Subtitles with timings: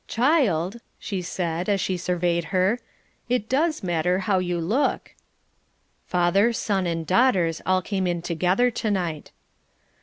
[0.07, 2.79] "Child," she said, as she surveyed her,
[3.29, 5.13] "it does matter how you look."
[6.07, 9.29] Father, son, and daughters, all came in together to night.